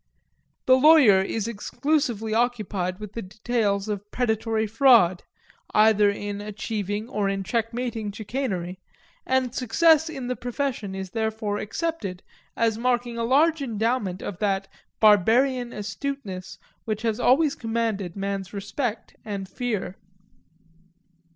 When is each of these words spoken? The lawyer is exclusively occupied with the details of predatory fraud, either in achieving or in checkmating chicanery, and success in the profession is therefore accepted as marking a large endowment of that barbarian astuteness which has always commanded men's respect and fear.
The 0.65 0.75
lawyer 0.75 1.21
is 1.21 1.47
exclusively 1.47 2.33
occupied 2.33 2.99
with 2.99 3.13
the 3.13 3.21
details 3.21 3.87
of 3.87 4.09
predatory 4.09 4.65
fraud, 4.65 5.21
either 5.75 6.09
in 6.09 6.41
achieving 6.41 7.07
or 7.07 7.29
in 7.29 7.43
checkmating 7.43 8.11
chicanery, 8.11 8.79
and 9.27 9.53
success 9.53 10.09
in 10.09 10.25
the 10.25 10.35
profession 10.35 10.95
is 10.95 11.11
therefore 11.11 11.59
accepted 11.59 12.23
as 12.57 12.79
marking 12.79 13.19
a 13.19 13.23
large 13.23 13.61
endowment 13.61 14.23
of 14.23 14.39
that 14.39 14.67
barbarian 14.99 15.71
astuteness 15.71 16.57
which 16.85 17.03
has 17.03 17.19
always 17.19 17.53
commanded 17.53 18.15
men's 18.15 18.53
respect 18.53 19.15
and 19.23 19.47
fear. 19.47 19.97